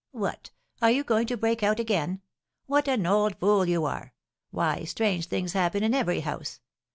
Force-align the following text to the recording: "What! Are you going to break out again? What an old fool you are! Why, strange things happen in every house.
"What! 0.13 0.49
Are 0.81 0.89
you 0.89 1.03
going 1.03 1.27
to 1.27 1.37
break 1.37 1.61
out 1.61 1.79
again? 1.79 2.21
What 2.65 2.87
an 2.87 3.05
old 3.05 3.35
fool 3.35 3.67
you 3.69 3.85
are! 3.85 4.15
Why, 4.49 4.83
strange 4.83 5.27
things 5.27 5.53
happen 5.53 5.83
in 5.83 5.93
every 5.93 6.21
house. 6.21 6.59